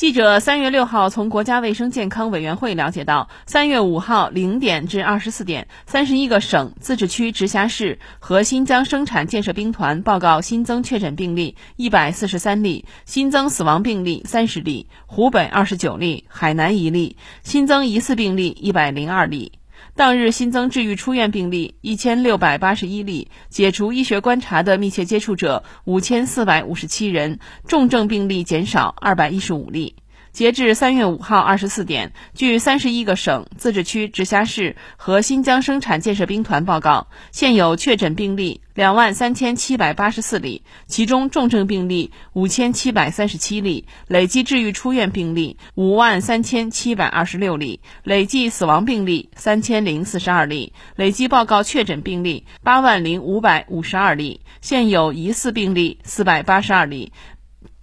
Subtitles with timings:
[0.00, 19.59] 记者三月六号从国家卫生健康委员会了解到，三月五号零点至二十四点，三十一个省、自治区、直辖市和新疆生产建设兵团报告新增确诊病例一百四十三例，新增死亡病例三十例，湖北二十九例，海南一例，新增疑似病例一百零二例。
[19.94, 29.96] 当日新增治愈出院病例一千六百八十一例，解除医学观察的密切接触者五千四百五十七人，重症病例减少二百一十五例。
[30.32, 57.12] 截至三月五号二十四点，据三十一个省、自治区、直辖市和新疆生产建设兵团报告，现有确诊病例两万三千七百八十四例，其中重症病例五千七百三十七例，累计治愈出院病例五万三千七百二十六例，累计死亡病例三千零四十二例，累计报告确诊病例八万零五百五十二例，现有疑似病例四百八十二例。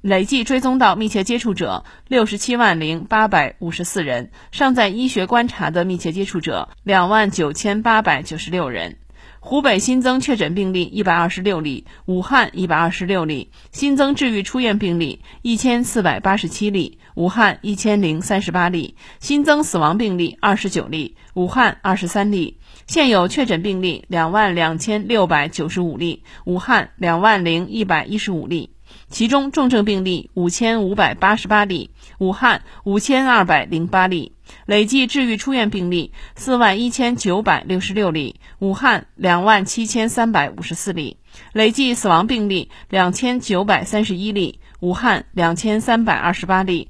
[0.00, 8.96] 累计追踪到密切接触者六十七万零八百五十四人，尚在医学观察的密切接触者两万九千八百九十六人。
[9.40, 22.58] 湖北新增确诊病例一百二十六例，武汉一百二十六例，新增治愈出院病例一千四百八十七例，武汉一千零三十八例，新增死亡病例二十九例，武汉二十三例。
[22.86, 28.70] 现有确诊病例两万两千六百九十五例，武汉两万零一百一十五例。
[29.08, 34.32] 其中重症病例五千五百八十八例，武汉五千二百零八例，
[34.66, 41.16] 累计治愈出院病例四万一千九百六十六例，武汉两万七千三百五十四例，
[41.52, 46.88] 累计死亡病例两千九百三十一例，武汉两千三百二十八例，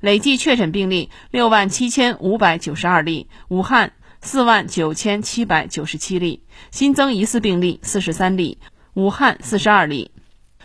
[0.00, 8.58] 累计确诊病例六万七千五百九十二例，武汉四万九千七百九十七例，新增疑似病例四十三例，
[8.94, 10.10] 武汉四十二例。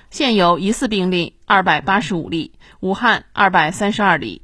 [0.09, 4.41] 现有疑似病例二百八十五例，武汉二百三十二例。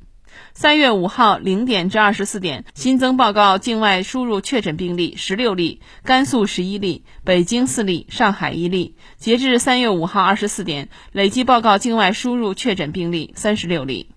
[0.54, 8.96] 三月五号零点至二十四点，新增报告境外输入确诊病例十六例，甘肃十一例，北京四例，上海一例。
[9.18, 14.10] 截至三月五号二十四点，累计报告境外输入确诊病例三十六例。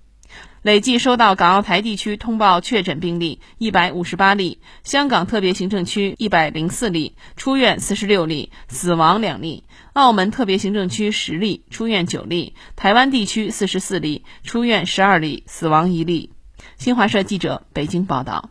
[0.66, 9.62] 累计收到港澳台地区通报确诊病例一百五十八例，香港特别行政区一百零四例，出院四十六例，死亡两例；
[9.92, 16.32] 澳门特别行政区十例，出院九例；台湾地区四十四例，出院十二例，死亡一例。
[16.76, 18.50] 新华社记者北京报道。